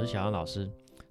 [0.00, 0.66] 我是小杨老师。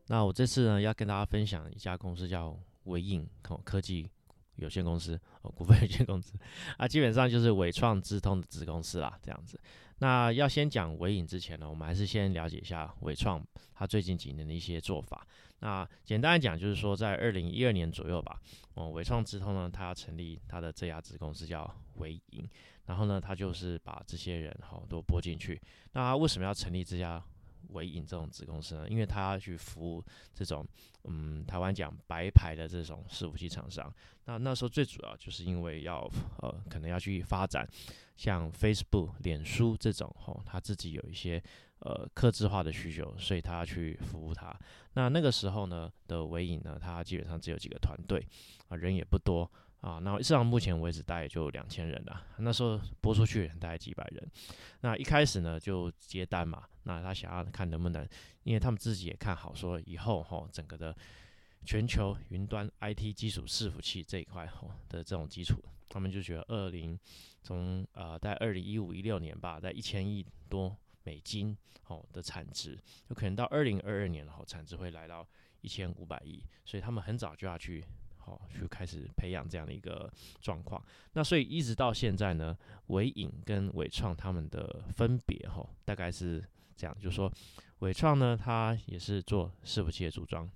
[0.07, 4.09] 那我这次呢，要跟大家分享一家公司叫微影哦科技
[4.55, 6.33] 有限公司哦股份有限公司
[6.75, 9.61] 啊，基本上就是伟创智通的子公司啦，这样子。
[9.99, 13.45] 那要先讲微影之前呢，我们还是先了解一下伟创
[13.75, 15.23] 它最近几年的一些做法。
[15.59, 18.41] 那简单来讲，就是说在二零一二年左右吧，
[18.73, 22.49] 哦伟创智通呢，它要成立它的这家子公司叫微影，
[22.87, 25.61] 然后呢，它就是把这些人哈都拨进去。
[25.91, 27.23] 那为什么要成立这家？
[27.69, 30.65] 伟影这种子公司呢，因为它要去服务这种
[31.05, 33.93] 嗯台湾讲白牌的这种伺服器厂商，
[34.25, 36.09] 那那时候最主要就是因为要
[36.41, 37.67] 呃可能要去发展
[38.15, 41.41] 像 Facebook、脸书这种吼，他自己有一些
[41.79, 44.53] 呃客制化的需求，所以他要去服务它。
[44.93, 48.25] 那那个时候呢的伟影呢，它基本上只有几个团队
[48.67, 49.49] 啊，人也不多。
[49.81, 52.25] 啊，那市场目前为止大概就两千人了。
[52.39, 54.29] 那时候播出去大概几百人。
[54.81, 58.05] 那一开始呢就接单嘛，那他想要看能不能，
[58.43, 60.93] 因为他们自己也看好说以后哈整个的
[61.65, 66.99] 全球云端 IT 基础伺服器这一块哈的这种基础，他们就觉得二零
[67.41, 72.77] 从呃在二零一五一六年吧，在一千亿多美金哦的产值，
[73.07, 75.25] 有可能到二零二二年后产值会来到
[75.61, 77.85] 一千五百亿，所以他们很早就要去。
[78.29, 80.83] 哦，去开始培养这样的一个状况。
[81.13, 82.55] 那所以一直到现在呢，
[82.87, 86.43] 伟影跟伟创他们的分别哈，大概是
[86.75, 87.31] 这样，就是说
[87.79, 90.47] 伟创呢，它也是做伺服器的组装，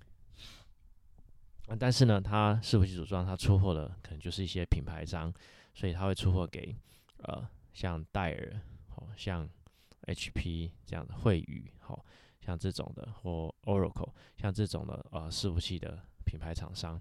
[1.66, 5.32] 啊，但是呢，它伺服器组装它出货的可能就是一些品牌商，
[5.74, 6.74] 所以它会出货给
[7.18, 8.60] 呃像戴尔，
[8.94, 9.48] 哦，像
[10.06, 12.04] HP 这样的惠宇，好，
[12.40, 17.00] 像这种的或 Oracle，像这种的呃伺服器的品牌厂商。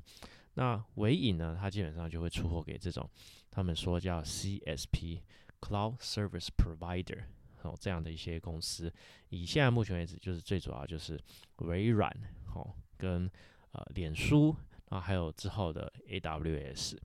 [0.56, 3.10] 那伟影呢，它基本上就会出货给这种，
[3.50, 7.24] 他们说叫 CSP（Cloud Service Provider）
[7.64, 8.94] 哦这样的一些公司。
[9.30, 11.20] 以现在目前为止，就是最主要就是
[11.58, 12.12] 微软
[12.54, 13.30] 哦跟
[13.72, 14.56] 呃脸书
[14.90, 16.98] 啊，还有之后的 AWS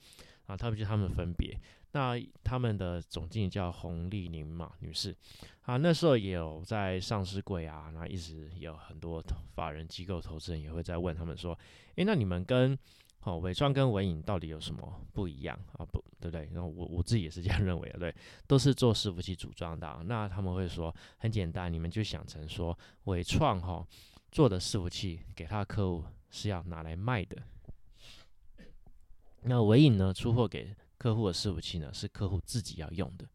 [0.46, 1.58] 啊，他们就他们分别。
[1.92, 5.16] 那他们的总经理叫洪丽宁嘛女士
[5.62, 11.58] 啊，那时候也有在上市柜啊，那一直有很多法人机构投资人也会在问他们说，
[11.96, 12.78] 诶，那你们跟
[13.28, 15.84] 哦，伪装跟伪影到底有什么不一样啊？
[15.84, 16.48] 不对不对？
[16.52, 18.14] 然后我我自己也是这样 认为的，对，
[18.46, 20.02] 都是做伺服器组装的。
[20.06, 23.86] 那他们会说很简单，你们就想成说伟创哈
[24.32, 27.36] 做的伺服器给他的客户是要拿来卖的，
[29.42, 33.26] 那伟影呢出货给客户的伺服器呢是客户自己要用的。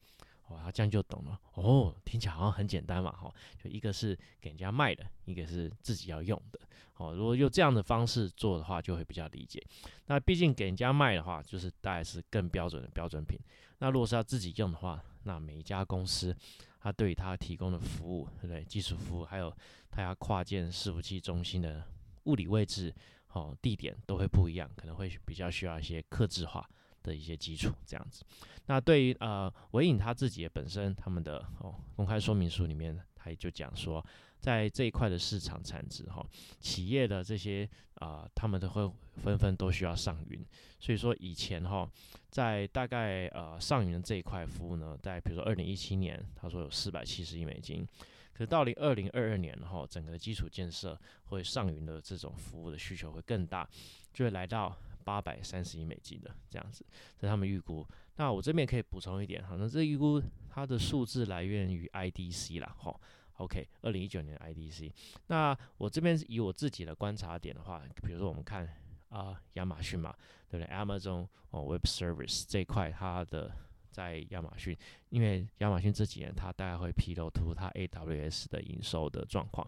[0.50, 3.34] 哇，这样就懂了哦，听起来好像很简单嘛，哈，
[3.64, 6.60] 就一个是给人家卖的，一个是自己要用的，
[6.98, 9.66] 哦，如果用这样的方式做的话，就会比较理解。
[10.08, 13.40] 那毕竟给人家卖的话，就是大概是更标准的标准品。
[13.80, 16.36] 那如果是要自己用的话，那每一家公司，
[16.80, 18.64] 它对于它提供的服务，对不对？
[18.66, 19.52] 技术服务，还有
[19.90, 21.84] 它要跨建伺服器中心的
[22.26, 22.94] 物理位置，
[23.32, 26.70] 哦，地点都会不一样，可能会比较需要一些克制化。
[27.04, 28.24] 的一些基础这样子，
[28.66, 34.04] 那对于呃伟影他自己本身他们的哦公开说明书里面，他也就讲说，
[34.40, 36.26] 在这一块的市场产值哈，
[36.60, 38.90] 企业的这些啊，他们都会
[39.22, 40.44] 纷纷都需要上云，
[40.80, 41.88] 所以说以前哈，
[42.30, 47.86] 在大概呃上云的这一块服务呢，在比如说二零一七年，他说有四百七十亿美金，
[48.32, 53.68] 可是到了二零二二年哈，整个基础建设会上云的这种服务的需求会更大，
[54.14, 54.76] 就会来到。
[55.04, 56.86] 八百三十亿美金的这样子，
[57.20, 57.86] 这是他们预估。
[58.16, 62.98] 那我这边可以补充一点，哈，那这预估它的数字来源于 IDC 啦，哈。
[63.38, 64.92] OK，二零一九年 IDC。
[65.28, 68.70] 那我这边以我自己的观察点的话，比如说我们看
[69.10, 70.16] 啊，亚马逊嘛，
[70.50, 73.52] 对不对？Amazon 哦，Web Service 这一块，它的
[73.90, 74.78] 在亚马逊，
[75.10, 79.68] 因为亚马逊这几年它大概会披露出它 AWS 的营收的状况。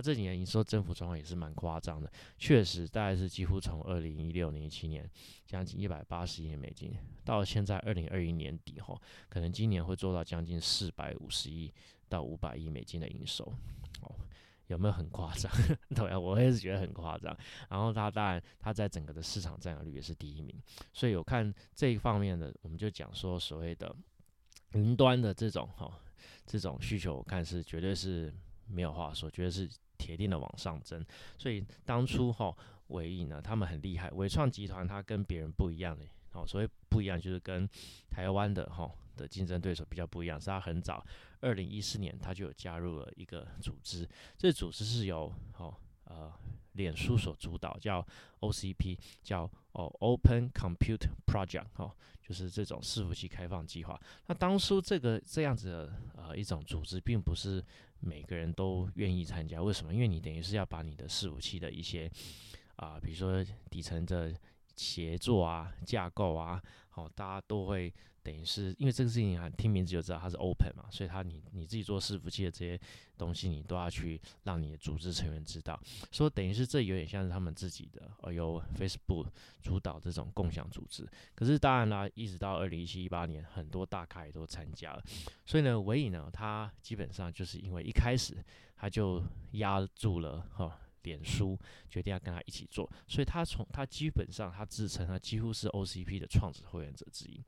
[0.00, 5.08] 这几年营收增幅状况也是蛮夸张的，确实大概是几乎从二零一六年、一七年
[5.46, 11.72] 将近一百八十亿美金，到现在二零二一年底吼，可能今年会做到将近四百五十亿
[12.08, 13.44] 到五百亿美金的营收，
[14.02, 14.14] 哦，
[14.68, 15.50] 有没有很夸张？
[15.94, 17.36] 对啊，我也是觉得很夸张。
[17.68, 20.54] 然后它当然它在整个的市场占有率也是第一名，
[20.92, 23.94] 所以有看这一方面的，我们就讲说所谓的
[24.72, 25.90] 云端的这种哈
[26.46, 28.32] 这种需求，我看是绝对是。
[28.72, 29.68] 没有话说，觉得是
[30.00, 31.04] 铁定的往上增。
[31.36, 32.56] 所以当初哈
[32.88, 34.10] 伟影呢，他们很厉害。
[34.12, 37.68] 伟创集团它跟别人不一样的，哦，所谓不一样就是跟
[38.10, 40.40] 台湾的哈的竞争对手比较不一样。
[40.40, 41.04] 是他很早，
[41.40, 44.08] 二零一四年他就有加入了一个组织，
[44.38, 45.74] 这组织是由哦
[46.04, 46.32] 呃
[46.72, 48.04] 脸书所主导，叫
[48.40, 54.00] OCP，叫哦 Open Compute Project，哦，就是这种伺服器开放计划。
[54.26, 57.64] 那当初这个这样子的呃一种组织，并不是。
[58.02, 59.62] 每个人都愿意参加。
[59.62, 59.92] 为什么？
[59.92, 62.10] 因为你等于是要把你的伺服器的一些
[62.76, 64.34] 啊，比如说底层的
[64.74, 67.92] 协作啊、架构啊，好，大家都会。
[68.22, 72.78] 等于是因为这个事情啊，听名字就知道它是 open 嘛，所以它你你自己做伺服器的这些
[73.16, 75.80] 东西，你都要去让你的组织成员知道。
[76.10, 79.26] 说等于是这有点像是他们自己的，呃，由 Facebook
[79.62, 81.08] 主导这种共享组织。
[81.34, 85.02] 可是当然啦，一直到二零一七一八年，很多大咖也都参加了。
[85.46, 88.36] 所以呢，唯影呢，它基本上就是因为一开始
[88.76, 90.78] 它就压住了哈。
[91.02, 91.58] 脸书
[91.88, 97.42] 决定要跟他一起做，所以他从他基本上他自称他几乎是 OCP 的创始会员者之一，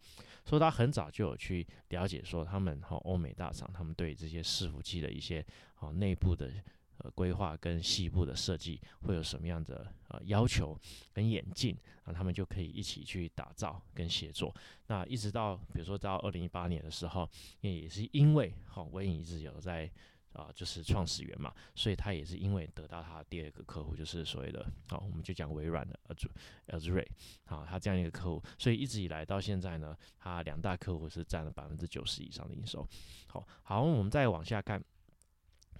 [0.44, 5.44] 所以他很早就有去了解说他们哈欧美大厂他们对这些伺服器的一些
[5.76, 6.50] 啊内部的
[6.98, 10.78] 呃规划跟细部的设计会有什么样的呃要求
[11.12, 14.54] 跟演进啊，他们就可以一起去打造跟协作。
[14.86, 17.28] 那一直到比如说到二零一八年的时候，
[17.60, 19.90] 也也是因为好微影一直有在。
[20.32, 25.98] 啊，就是创始人嘛，所以他也是因为得到他的第二个客户，就是所谓的，好，我们就讲微软的
[26.68, 27.06] Azure，
[27.44, 32.86] 好，他这样一个客户，所以一直以来到现在呢，他两大客户是占了百分之九十以上的营收。
[33.26, 34.82] 好，好，我们再往下看，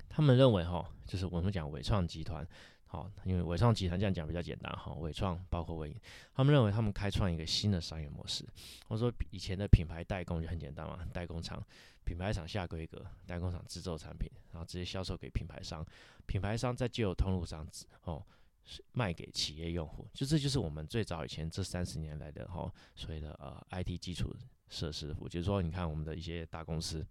[0.08, 2.46] 他们认为哈，就是我们讲伟创集团，
[2.84, 5.96] 好，因为伟创集团这样讲比较简单哈，伟创包括伟，
[6.34, 8.46] 他们认为他们开创一个新的商业模式。
[8.88, 11.64] 我说以前的品牌代工就很简单嘛，代工厂。
[12.04, 15.84] 品牌厂下规格，代工厂制作产品，然后直接销售给品牌商，
[16.26, 17.66] 品牌商再就有通路上
[18.04, 18.25] 哦
[18.93, 24.34] 卖给企业用户，就这就是我们最早以前这三十年来的哈所谓的呃 IT 基础
[24.69, 27.04] 设施服务，就是说你看我们的一些大公司，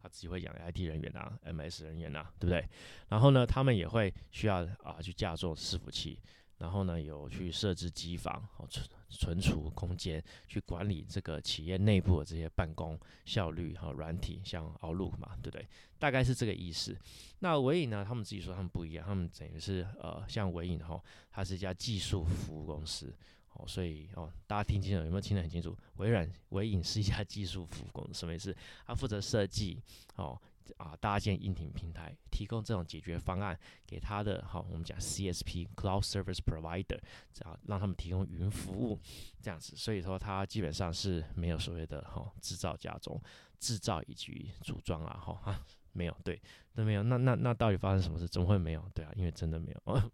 [0.00, 2.68] 他自己会养 IT 人员啊，MS 人员啊，对不对？
[3.08, 6.18] 然后呢，他们也会需要啊去架做伺服器。
[6.58, 15.66] 然后呢，有去设置机房、哦存存储空间，去管理这个企业内部的这些办公效率和软体，像 Outlook 嘛，对不对？
[15.98, 16.94] 大概是这个意思。
[17.38, 23.10] 那维影呢，他们自己说他们不一样，他们等于是呃，像维影哈，它是一家技术服务公司，
[23.54, 25.74] 哦，所以哦，大家听清楚有没有听得很清楚？
[25.96, 28.54] 微软伟影是一家技术服务公司，什么意思？
[28.86, 29.80] 它负责设计，
[30.16, 30.38] 哦。
[30.76, 36.98] 啊，搭建硬体平台，提供这种解决方案给他的，好，我们讲 CSP（Cloud Service Provider），
[37.32, 39.00] 这样让他们提供云服务，
[39.40, 39.74] 这样子。
[39.76, 43.20] 所以说，它基本上是没有所谓的哈制造、加工、
[43.58, 46.40] 制造以及组装啊，哈啊，没有，对，
[46.74, 47.02] 都没有。
[47.02, 48.28] 那那那到底发生什么事？
[48.28, 48.90] 怎么会没有？
[48.94, 49.80] 对啊，因为真的没有。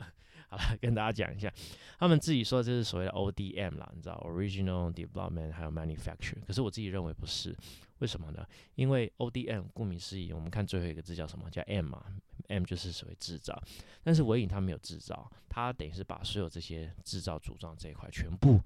[0.51, 1.53] 好了，跟大家讲一下，
[1.99, 7.57] 他们自己说这是所谓的 ODM 啦，你知道，Original Development 还有 Manufacture，可是我自己认为不是。
[8.05, 8.47] 为什么呢？
[8.75, 11.51] 因为 O D M 顾名思义，我们看最后一个字叫什么？
[11.51, 12.05] 叫 M 嘛
[12.49, 13.59] ，M 就是所谓制造。
[14.03, 18.61] 但是伟影它没有制造，它等于是把所有这些制造组装这一块全部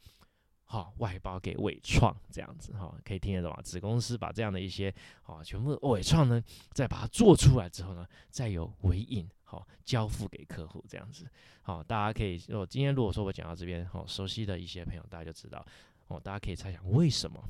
[0.65, 3.63] 好外包给伟创这样子哈，可以听得懂啊？
[3.63, 4.93] 子公司把这样的一些
[5.23, 6.43] 好全部伟创呢，
[6.73, 11.31] 再把它做出来之后呢，再由伟影好交付给客户这样子。
[11.63, 15.65] 好，大家可以，我今天如果说我讲到这边，好熟悉的一些朋友，大家就知道
[16.09, 17.41] 哦，大家可以猜想为什么。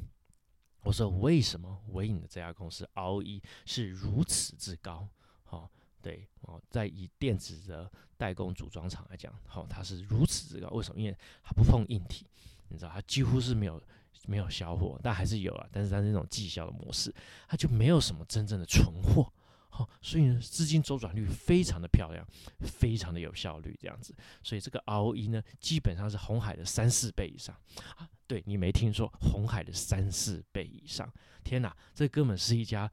[0.83, 5.07] 我说为什么维影的这家公司 ROE 是如此之高？
[5.45, 5.71] 好，
[6.01, 10.69] 对哦，在以电子的代工组装厂来讲，好，它是如此之高。
[10.69, 11.01] 为什么？
[11.01, 12.27] 因为它不碰硬体，
[12.69, 13.83] 你知道，它几乎是没有
[14.27, 15.69] 没有销货，但还是有啊。
[15.73, 17.15] 但是它是那种绩效的模式，
[17.49, 19.31] 它就没有什么真正的存货。
[19.69, 22.27] 好，所以呢，资金周转率非常的漂亮，
[22.61, 24.15] 非常的有效率，这样子。
[24.43, 27.55] 所以这个 ROE 呢，基本上是红海的三四倍以上
[27.97, 28.09] 啊。
[28.27, 31.11] 对你没听说，红海的三四倍以上，
[31.43, 32.91] 天哪，这根本是一家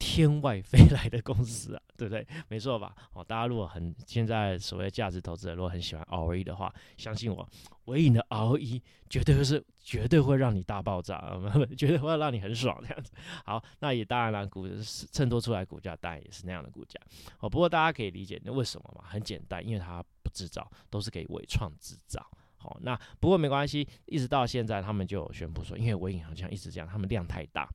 [0.00, 2.26] 天外飞来的公司啊， 对不对？
[2.48, 2.92] 没错吧？
[3.12, 7.46] 哦，大家如果很现在所谓价值投资者如果很喜欢 ROE 的话，相信我，
[7.84, 8.80] 伟影的 ROE
[9.10, 11.38] 绝对会是绝对会让你大爆炸，
[11.76, 13.12] 绝对会让你很爽这样子。
[13.44, 14.66] 好，那也当然了，股
[15.12, 16.98] 衬托出来股价当然也是那样的股价。
[17.38, 19.04] 哦，不过大家可以理解那为什么嘛？
[19.06, 22.26] 很简单，因为它不制造，都是给伟创制造。
[22.56, 27.68] 好，那不过没关系，一直到现在，他们就宣布说，因为微影好像一直这样，他们量太大，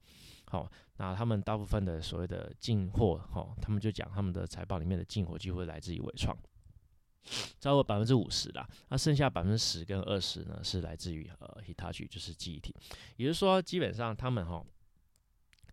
[0.48, 6.38] 好，那他们大部分的所谓的进货，哈，他们就讲他们的财报里面的进货几乎来自于伟创，
[7.60, 12.76] 超过百分之五十啦，那剩下百分之十跟二十呢，是来自于呃 Hitachi，就是记忆体，
[13.18, 14.64] 也就是说，基本上他们哈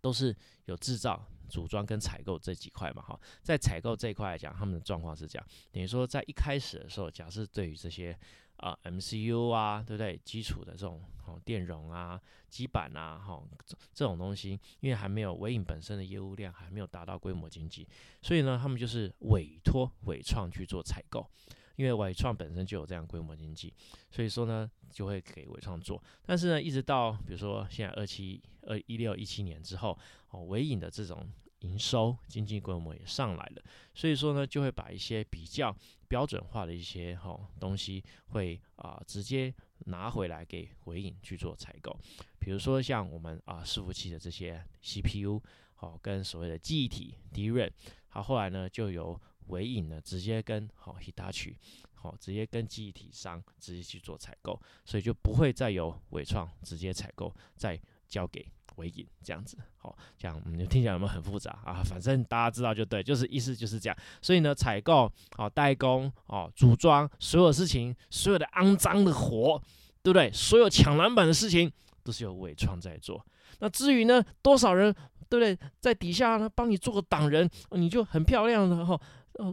[0.01, 8.19] 都是有制造、组装跟采购这几块嘛，哈，在采购这一块来讲，他们的状况是这样，等于说在一开始的时候，假设对于这些
[8.63, 10.19] 啊，MCU 啊，对不对？
[10.25, 17.87] 基础的这种哦，电容啊、基板啊，哈，这这种东西，因为还没有微影本身的业务量还没有达到规模经济，
[18.23, 21.29] 所以呢，他们就是委托伟创去做采购，
[21.75, 23.75] 因为伟创本身就有这样规模经济，
[24.13, 26.01] 所以说呢，就会给伟创做。
[26.25, 29.99] 但是呢，一直到比如说现在二七二一六一七年之后，
[30.31, 31.29] 哦，伟影的这种
[31.63, 33.63] 营收、经济规模也上来了，
[33.95, 35.75] 所以说呢，就会把一些比较
[36.09, 39.53] 标准化的一些哈东西，会啊直接
[39.87, 41.97] 拿回来给伟影去做采购。
[42.39, 45.41] 比如说像我们啊伺服器的这些 CPU，
[45.75, 47.71] 好跟所谓的记忆体 DRAM，
[48.09, 51.55] 好后来呢就由伟影呢直接跟好 Hitachi，
[51.95, 58.47] 好直接跟记忆体商直接去做采购，所以就不会再由伟创直接采购，再交给。
[58.77, 61.83] 为引这样子，好，这样嗯，听起来有没有很复杂啊？
[61.85, 63.97] 反正大家知道就对，就是意思就是这样。
[64.21, 69.61] 所以呢，采购、哦代工、哦组装，所有事情，所有的肮脏的活，
[70.03, 70.31] 对不对？
[70.33, 71.71] 所有抢篮板的事情，
[72.03, 73.25] 都是由伟创在做。
[73.61, 74.93] 那至于呢，多少人，
[75.29, 75.59] 对不对？
[75.81, 79.01] 在底下呢，帮你做个挡人，你就很漂亮的哈。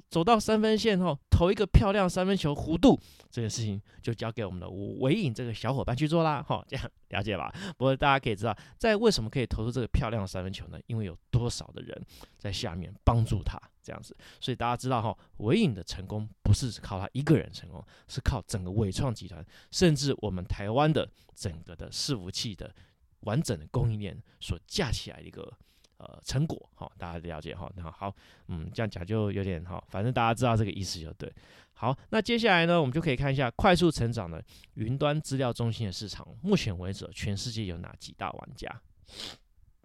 [0.10, 6.44] 走到三分线后投一个漂亮三分球弧度，这个事情就交给我们的尾影这个小伙伴去做啦。
[6.44, 7.54] 哈，这样了解吧？
[7.78, 10.80] 不过大家可以知道，在为什么可以投出这个漂亮的三分球呢？
[10.88, 12.06] 因为有多少的人
[12.38, 14.16] 在下面帮助他这样子。
[14.40, 22.76] 所以大家知道哈，尾影的成功不是靠他一个人成功，是靠整个伟创集团，甚至我们台湾的整个的伺服器的
[23.22, 25.58] 完整的供应链所架起来的一个。
[26.00, 28.16] 呃，成果哈，大家了解哈，那好，
[28.48, 31.32] 嗯，这样讲就有点哈，反正大家知道这个意思就对。
[31.74, 34.42] 好，那接下来呢，我们就可以看一下快速成长的
[34.76, 36.26] 云端资料中心的市场。
[36.42, 38.82] 目前为止，全世界有哪几大玩家？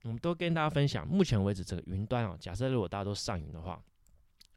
[0.02, 1.06] 我们都跟大家分享。
[1.06, 3.82] 目前为止，这个云端啊，假设如果大家都上云的话，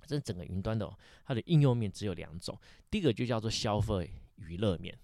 [0.06, 0.88] 这整个云端的
[1.26, 2.56] 它的应用面只有两种，
[2.90, 4.96] 第一个就叫做消费娱乐面，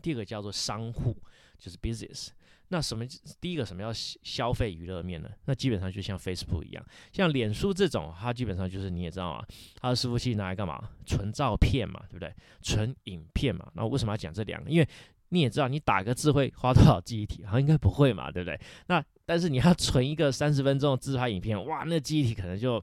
[0.00, 1.16] 第二个叫做商户，
[1.58, 2.28] 就是 business。
[2.70, 3.04] 那什么？
[3.40, 5.28] 第一个什么叫消消费娱乐面呢？
[5.46, 9.44] 那基本上就像 Facebook 一样，像脸书这种，它基本上就是你也知道啊，
[9.80, 10.90] 它的伺服器拿来干嘛？
[11.06, 12.34] 存照片嘛，对不对？
[12.60, 13.70] 存影片嘛。
[13.74, 14.70] 那我为什么要讲这两个？
[14.70, 14.88] 因为
[15.30, 17.44] 你也知道，你打个字会花多少记忆体？
[17.44, 18.60] 好像应该不会嘛，对不对？
[18.86, 22.82] 那但是你要存一个三十分钟的自拍影片，哇，那记忆体可能就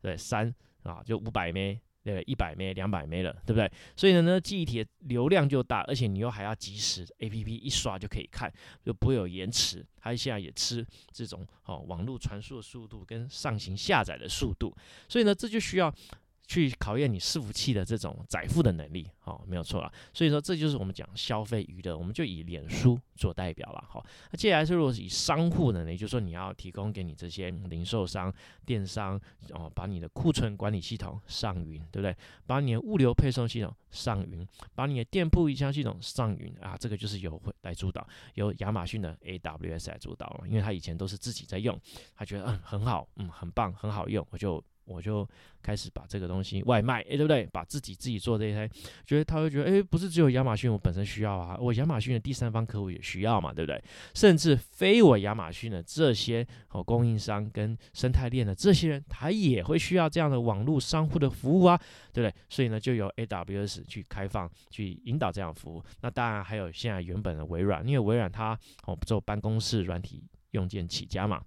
[0.00, 1.80] 对三啊，就五百枚。
[2.04, 3.70] 对，一百枚、两百枚了，对不对？
[3.96, 8.52] 所以呢，呢记忆体流量就大，而且你又还要及时，A P P 一刷就可以看，
[8.84, 9.84] 就不会有延迟。
[9.96, 14.76] 它现在也吃这种哦网络传输的速度跟上行下载的速度，
[15.08, 15.92] 所以呢，这就需要。
[16.46, 19.90] 去考验你伺服器的这种载负的能力，好，没有错了。
[20.12, 24.04] 所以说，这就是我们讲消费娱乐，我们就以脸书做代表了，好。
[24.30, 28.32] 那接下来是如果是以商户的呢，也就是说你要提供给你这些零售商、
[28.66, 29.18] 电商，
[29.50, 32.14] 哦，把你的库存管理系统上云，对不对？
[32.46, 41.80] 把你的物流配送系统上云，把你的店铺营销系统上云啊，这个就是由来主导，由亚马逊的 AWS 来主导了，因为他以前都是自己在用，
[42.14, 44.62] 他觉得嗯很好，嗯很棒，很好用，我就。
[44.84, 45.28] 我就
[45.62, 47.46] 开始把这个东西外卖，哎，对不对？
[47.52, 48.68] 把自己自己做这一台，
[49.06, 53.82] 觉得他会觉得，哎，不是只有亚马逊我本身需要啊，我亚马逊的第三方客户也需要嘛，对不对？
[54.14, 61.76] 甚至非我亚马逊的这些哦供应商跟生态链的这些人，他也会需要这样的网络商户的服务啊，
[62.12, 62.34] 对不对？
[62.48, 65.82] 所以呢，就由 AWS 去开放去引导这样服务。
[66.02, 71.42] 那当然还有现在原本的微软，因为微软它哦做办公室软体用件起家嘛。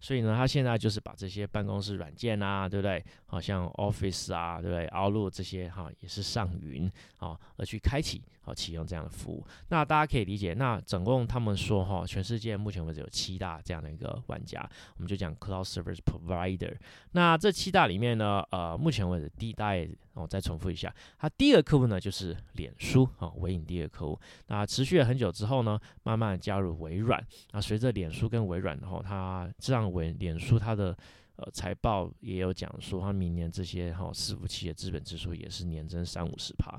[0.00, 3.04] 所以呢，他现在就是把这些办公室软件啊，对不对？
[3.26, 9.46] 好像 Office 啊，对不对？Outlook 这些哈，也是上云啊，而去开启好启用这样的服务。
[9.68, 14.60] 那大家可以理解，那总共他们说哈，全世界目前为止有七大这样的一个玩家，
[14.96, 16.76] 我们就讲 Cloud Service Provider。
[17.12, 19.88] 那这七大里面呢，呃，目前为止第一代。
[20.20, 24.18] 我再重复一下，它第一个客户呢就是脸书啊，微影第一个客户。
[24.48, 27.24] 那持续了很久之后呢，慢慢加入微软。
[27.52, 30.96] 那随着脸书跟微软，然后它这样为脸书它的。
[31.40, 36.78] 呃，财报也有讲说，它明年这些哈伺服器的资本支出也是年增三五十趴。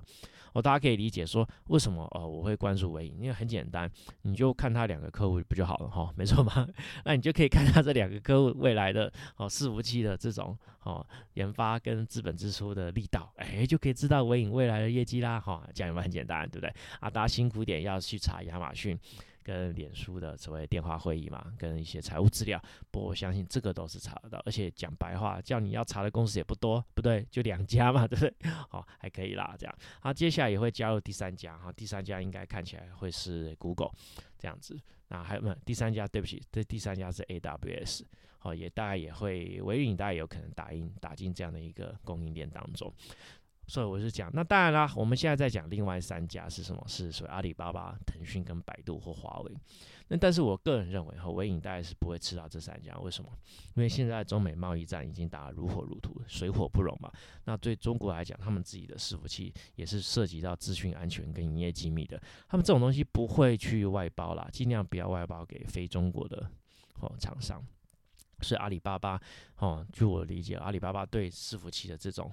[0.54, 3.18] 哦，大家可以理解说，为什么呃我会关注微影？
[3.22, 3.90] 因为很简单，
[4.24, 6.68] 你就看他两个客户不就好了哈，没错吧？
[7.06, 11.04] 那你就可以看他这两个客户未来的哦伺服器的这种哦
[11.36, 15.66] 研发跟资本支出的力道，哎，就可以知道微影未来的业绩啦哈。
[15.74, 16.74] 这样有没有很简单，对不对？
[17.00, 19.00] 啊，大家辛苦点要去查亚马逊。
[19.44, 24.42] 跟脸书的所谓电话会议嘛，跟一些财务资料，不过，我相信这个都是查得到。
[24.46, 28.52] 而且讲白话，叫你要查的公司也不多，不对，就两家嘛， 对不对？
[28.70, 29.76] 好，还可以啦，这样。
[30.00, 33.92] 好，接下来也会加入第三家，哈，第三家应该看起来会是 Google
[34.38, 34.80] 这样子。
[35.08, 36.08] 那还有没有第三家？
[36.08, 38.04] 对不起，这第三家是 AWS，
[38.38, 42.94] 好，也大概也会微影，大概有可能打印打进这样的一个供应链当中。
[43.72, 46.84] 所以我是讲，那当然啦，我们现在在讲另外三家是什么？
[46.90, 49.52] 是属于阿里巴巴、腾讯跟百度或华为。
[50.10, 52.94] 那但是我个人认为，哈微影大概是不会吃到这三家。
[52.98, 53.32] 为什么？
[53.76, 57.10] 因为现在中美贸易战已经打得如火如荼，水火不容嘛。
[57.46, 66.46] 那对中国来讲，他们自己的伺服器也是涉及到资讯安全跟营业机密的，他们这种东西不会去外包啦，尽量不要外包给非中国的
[67.00, 67.64] 哦厂商。
[68.42, 69.18] 是阿里巴巴
[69.60, 72.30] 哦，据我理解，阿里巴巴对伺服器的这种。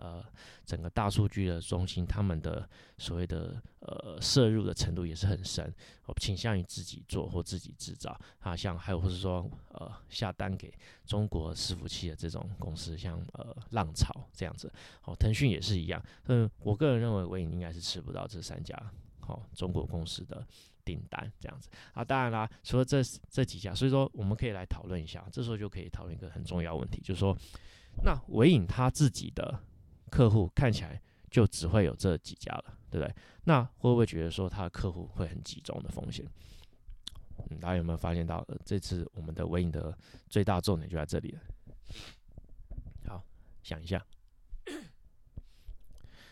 [0.00, 0.24] 呃，
[0.64, 2.66] 整个大数据的中心，他们的
[2.96, 5.70] 所谓的呃摄入的程度也是很深，
[6.06, 10.72] 我倾向于自己做或自己制造啊，像还有或者说呃下单给
[11.04, 14.72] 中国伺服器的这种公司，像呃浪潮这样子，
[15.04, 18.74] 哦，腾讯也是一样，嗯，我个人认为微影应该是吃不到这三家
[19.18, 20.46] 好中国公司的
[20.82, 27.36] 订单这样子啊，当然啦，除了这这几家，所以说我们可以来讨论一下，这时候就可以讨论一个很重要问题，就是说，
[28.02, 29.60] 那微影他自己的。
[30.10, 31.00] 客户看起来
[31.30, 33.14] 就只会有这几家了，对不对？
[33.44, 36.26] 那会不会觉得说他的客户会很集中的风险？
[37.48, 39.96] 嗯，大家有没有发现到，这次我们的微影的
[40.28, 41.40] 最大重点就在这里了？
[43.08, 43.24] 好，
[43.62, 44.04] 想一下。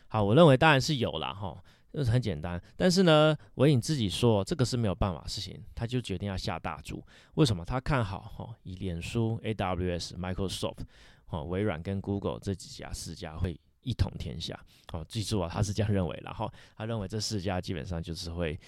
[0.08, 2.60] 好，我认为当然是有了哈，就是很简单。
[2.76, 7.02] 但是呢，微影自己说这个是没有办法事情，他就决定要下大注。
[7.34, 7.64] 为什么？
[7.64, 10.80] 他看好哈，以脸书、AWS、Microsoft、
[11.28, 13.58] 哦微软跟 Google 这几家四家会。
[13.82, 14.58] 一统天下，
[14.92, 18.58] 哦，记住啊，他是这样认为，然后他认为这四家基本上就是会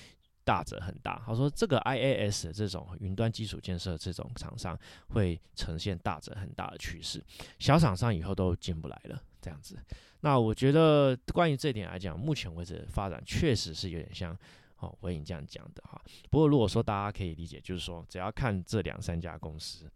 [0.44, 1.22] 大者很大。
[1.26, 7.22] 他说这个 I A S 这种云端基础建设这种厂商会呈现大者很大的趋势，
[7.58, 9.78] 小厂商以后都进不来了，这样子。
[10.20, 14.36] 那我觉得关于这点来讲，目前为止发展确实是有点像
[14.78, 16.00] 哦，我已经这样讲的哈。
[16.30, 19.90] 不过如果说大家可以理解，就是说只要看这两三家公司。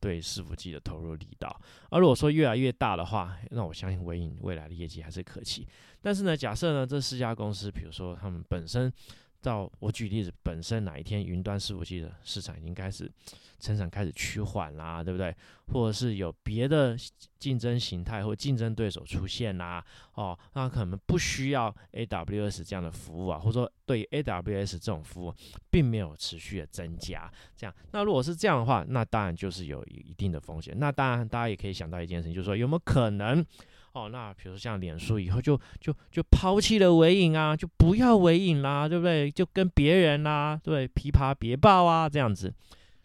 [0.00, 1.60] 对伺服器的投入力道，
[1.90, 5.66] 而如果说越来越大的话，那我相信微影未来的业绩还是可期。
[6.00, 8.92] 但是呢，假设呢这四家公司，比如说他们本身。
[9.42, 13.10] 到我举例子，本身哪一天云端伺服器的市场已经开始
[13.58, 15.34] 成长开始趋缓啦，对不对？
[15.72, 16.96] 或者是有别的
[17.38, 19.84] 竞争形态或竞争对手出现啦，
[20.14, 25.34] 哦，那可能不需要 AWS 这样的服务啊，或者说对 AWS 这种服务
[25.70, 30.74] 并没有持续的增加，这样，那如果是这样的话，那当然就是有一定的风险。
[30.78, 33.44] 那当然，大家也可以想到一件事情，就是说有没有可能？
[33.92, 39.30] 哦，那比如像脸书以后就就就抛弃了尾影啊，就不要尾影啦，对不对？
[39.30, 42.52] 就跟别人啦，对，琵琶别抱啊这样子。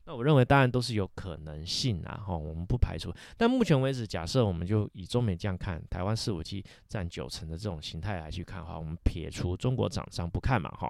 [0.06, 3.14] 那我认为当然都是有可能性啊，哈，我们不排除。
[3.36, 10.90] 但目前为止，假设我们就以中美这样看，台湾四五七占九成的这种形态来去看的话，我们撇除中国厂商不看嘛，哈。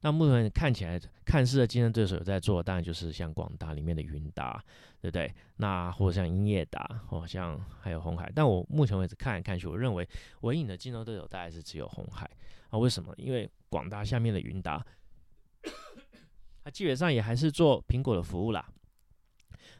[0.00, 4.62] 那目前看起来看似的竞争对手有在做，当然就是像广达里面的云达，
[5.00, 5.32] 对不对？
[5.56, 8.30] 那或者像英业达，或像还有红海。
[8.34, 10.08] 但我目前为止看来看去，我认为
[10.42, 12.30] 唯影的竞争对手大概是只有红海
[12.70, 12.78] 啊。
[12.78, 13.12] 为什么？
[13.16, 14.84] 因为广达下面的云达，
[16.62, 18.68] 它基本上也还是做苹果的服务啦。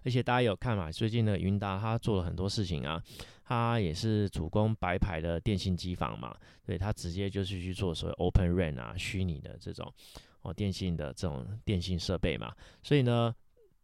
[0.05, 0.91] 而且大家有看嘛？
[0.91, 3.03] 最近的云达他做了很多事情啊，
[3.47, 9.91] 他也是主攻白牌的电信机房嘛，对他直接就是去做所谓 Open RAN 啊，虚拟的这种
[10.43, 13.35] 哦电信的这种电信设备嘛，所以呢。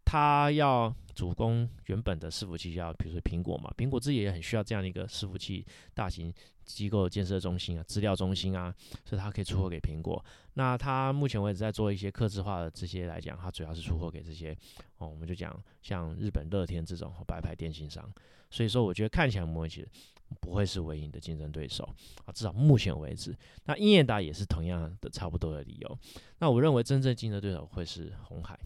[0.05, 6.31] 他要主攻原本的伺服器，要比如说苹果嘛，苹果自己也很需要这样的一个伺服器大型
[6.64, 10.25] 机构建设中心啊、资料中心啊，所以它可以出货给苹果。
[10.55, 14.57] 那它目前为止在做一些客制化的这些来讲，它主要是出货给这些
[14.98, 18.09] 哦，我们就讲像日本乐天这种白牌电信商。
[18.51, 19.87] 所以说，我觉得看起来模型
[20.40, 21.88] 不会是唯一的竞争对手
[22.25, 23.35] 啊，至少目前为止。
[23.64, 25.98] 那英业达也是同样的差不多的理由。
[26.38, 28.59] 那我认为真正竞争对手会是红海。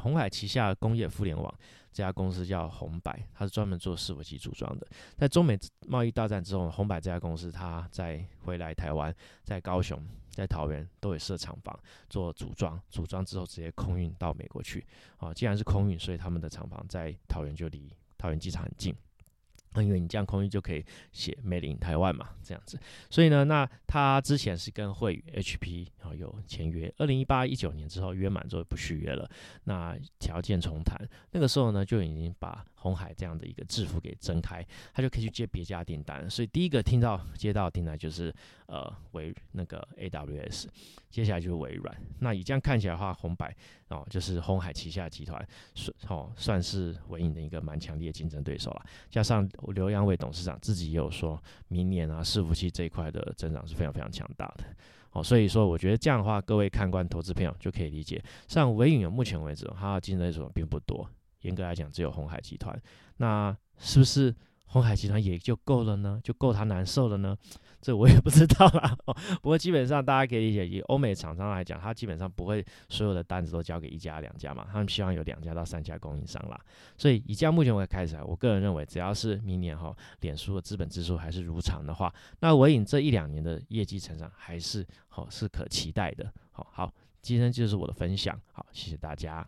[0.00, 1.54] 红海旗下工业互联网
[1.94, 4.86] 这家公司叫红百，它是专门做伺服器组装的。
[5.16, 11.78] 在中美贸易大战之后，红百这家公司它在回来台湾，在高雄、在桃园都有设厂房
[12.10, 14.84] 做组装，组装之后直接空运到美国去。
[15.18, 18.92] 啊，既然是空运，所以他们的厂房在桃园就离桃园机场很近。
[19.82, 29.28] 因为你这样空运就可以写 Made in 台湾嘛，这样子，所以呢，那他之前是跟惠宇 HP 然后有签约，二零一八一九年之后约满之后不续约了，
[29.64, 32.64] 那条件重谈，那个时候呢就已经把。
[32.84, 36.28] 红海这样的一个制服给睁开，他就可以去接别家订单。
[36.28, 38.30] 所以第一个听到接到订单就是
[38.66, 40.66] 呃微那个 AWS，
[41.10, 41.96] 接下来就是微软。
[42.20, 43.56] 那以这样看起来的话，红百
[43.88, 45.42] 哦就是红海旗下集团
[45.74, 48.84] 算哦算是微影的一个蛮强烈的竞争对手了。
[49.08, 54.64] 加上刘阳伟董事长自己也有说，明年啊伺服器这一块的增长是非常非常强大的。
[55.12, 61.08] 哦，所以说我觉得这样的话，各位看官投资朋友就可以理解，像微影目前为止它的竞争对手并不多。
[61.44, 62.78] 严格来讲，只有红海集团，
[63.16, 64.34] 那是不是
[64.66, 66.20] 红海集团也就够了呢？
[66.24, 67.36] 就够他难受了呢？
[67.80, 68.96] 这我也不知道啦。
[69.40, 76.58] 不过基本上大家可以理解，以欧美厂商来讲，他基本上不会所有的单子都交给一家两家嘛，他们希望有两家到三家供应商啦。
[76.96, 86.32] 所以以这样目前为开始，我个人认为，只要是明年哈，脸书的资本支出还是如常的话，那伟影这一两年的业绩成长还是好是可期待的。
[86.50, 89.46] 好好，今天就是我的分享，好，谢谢大家。